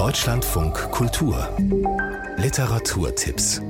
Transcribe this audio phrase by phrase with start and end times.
[0.00, 1.46] Deutschlandfunk Kultur.
[2.38, 3.60] Literaturtipps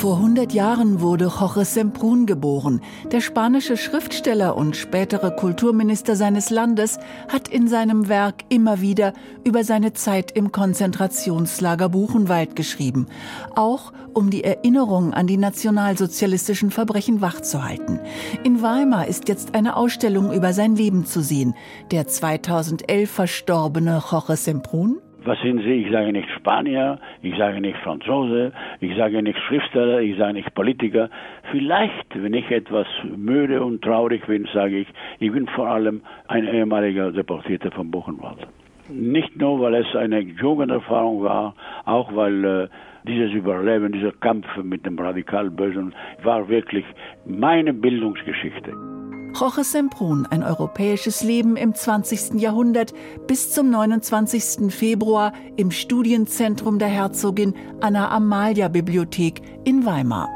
[0.00, 2.82] Vor 100 Jahren wurde Jorge Semprún geboren.
[3.12, 9.64] Der spanische Schriftsteller und spätere Kulturminister seines Landes hat in seinem Werk immer wieder über
[9.64, 13.06] seine Zeit im Konzentrationslager Buchenwald geschrieben.
[13.54, 17.98] Auch um die Erinnerung an die nationalsozialistischen Verbrechen wachzuhalten.
[18.44, 21.54] In Weimar ist jetzt eine Ausstellung über sein Leben zu sehen.
[21.90, 25.82] Der 2011 verstorbene Jorge Semprún was sind Sie?
[25.84, 30.54] Ich sage nicht Spanier, ich sage nicht Franzose, ich sage nicht Schriftsteller, ich sage nicht
[30.54, 31.10] Politiker.
[31.50, 36.46] Vielleicht, wenn ich etwas müde und traurig bin, sage ich, ich bin vor allem ein
[36.46, 38.46] ehemaliger Deportierter von Buchenwald.
[38.88, 41.54] Nicht nur, weil es eine Jugenderfahrung war,
[41.84, 42.68] auch weil äh,
[43.06, 46.84] dieses Überleben, dieser Kampf mit dem radikal Bösen war wirklich
[47.24, 48.95] meine Bildungsgeschichte.
[49.38, 52.40] Jorge Semprún, ein europäisches Leben im 20.
[52.40, 52.94] Jahrhundert
[53.26, 54.72] bis zum 29.
[54.72, 60.30] Februar im Studienzentrum der Herzogin Anna Amalia Bibliothek in Weimar.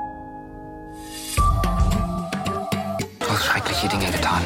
[3.21, 4.43] Du hast schreckliche Dinge getan.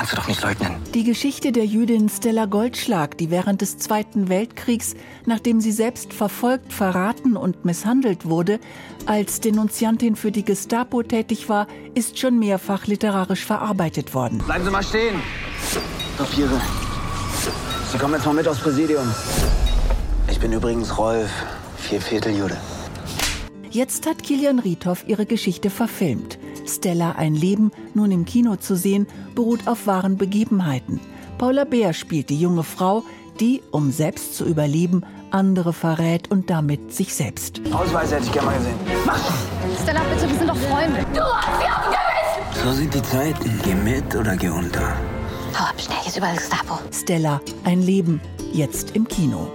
[0.00, 0.76] Kannst du doch nicht leugnen.
[0.94, 4.94] Die Geschichte der Jüdin Stella Goldschlag, die während des Zweiten Weltkriegs,
[5.26, 8.60] nachdem sie selbst verfolgt, verraten und misshandelt wurde,
[9.04, 14.38] als Denunziantin für die Gestapo tätig war, ist schon mehrfach literarisch verarbeitet worden.
[14.38, 15.16] Bleiben Sie mal stehen.
[16.16, 16.58] Papiere.
[17.92, 19.04] Sie kommen jetzt mal mit aufs Präsidium.
[20.30, 21.28] Ich bin übrigens Rolf,
[21.76, 22.56] vier Viertel Jude.
[23.68, 26.39] Jetzt hat Kilian Riethoff ihre Geschichte verfilmt.
[26.76, 31.00] Stella ein Leben, nun im Kino zu sehen, beruht auf wahren Begebenheiten.
[31.38, 33.04] Paula Bär spielt die junge Frau,
[33.40, 37.60] die, um selbst zu überleben, andere verrät und damit sich selbst.
[37.72, 38.74] Ausweis hätte ich gerne mal gesehen.
[39.06, 39.32] Mach!
[39.82, 41.04] Stella, bitte, wir sind doch Freunde.
[41.14, 42.64] Du hast sie aufgewiesen!
[42.64, 43.60] So sind die Zeiten.
[43.62, 44.96] Geh mit oder geh unter.
[45.58, 46.78] Hau ab, schnell, hier ist überall Gestapo.
[46.92, 48.20] Stella, ein Leben,
[48.52, 49.48] jetzt im Kino.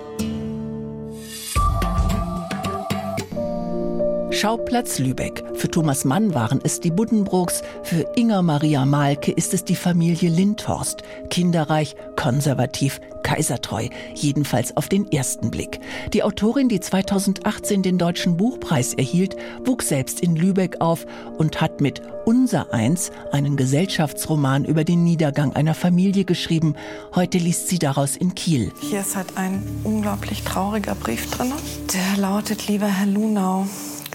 [4.36, 5.46] Schauplatz Lübeck.
[5.54, 10.30] Für Thomas Mann waren es die Buddenbrooks, für Inger Maria Malke ist es die Familie
[10.30, 11.04] Lindhorst.
[11.30, 15.80] Kinderreich, konservativ, kaisertreu, jedenfalls auf den ersten Blick.
[16.14, 21.06] Die Autorin, die 2018 den Deutschen Buchpreis erhielt, wuchs selbst in Lübeck auf
[21.38, 26.76] und hat mit Unser Eins einen Gesellschaftsroman über den Niedergang einer Familie geschrieben.
[27.16, 28.74] Heute liest sie daraus in Kiel.
[28.82, 31.54] Hier ist halt ein unglaublich trauriger Brief drin.
[31.94, 33.66] Der lautet, lieber Herr Lunau,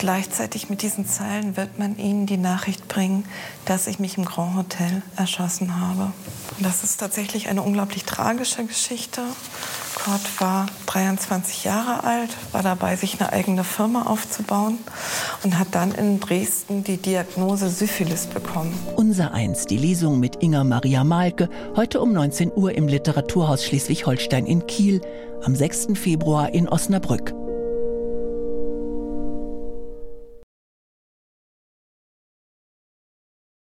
[0.01, 3.27] Gleichzeitig mit diesen Zeilen wird man Ihnen die Nachricht bringen,
[3.67, 6.13] dass ich mich im Grand Hotel erschossen habe.
[6.59, 9.21] Das ist tatsächlich eine unglaublich tragische Geschichte.
[9.95, 14.79] Kurt war 23 Jahre alt, war dabei, sich eine eigene Firma aufzubauen
[15.45, 18.73] und hat dann in Dresden die Diagnose Syphilis bekommen.
[18.97, 24.47] Unser Eins, die Lesung mit Inga Maria Malke, heute um 19 Uhr im Literaturhaus Schleswig-Holstein
[24.47, 25.03] in Kiel,
[25.45, 25.89] am 6.
[25.93, 27.35] Februar in Osnabrück.